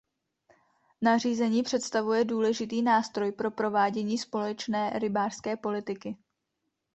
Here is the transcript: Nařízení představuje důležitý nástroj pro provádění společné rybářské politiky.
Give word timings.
Nařízení 1.01 1.63
představuje 1.63 2.25
důležitý 2.25 2.81
nástroj 2.81 3.31
pro 3.31 3.51
provádění 3.51 4.17
společné 4.17 4.93
rybářské 4.99 5.57
politiky. 5.57 6.17